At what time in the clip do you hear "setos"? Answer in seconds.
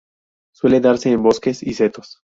1.75-2.23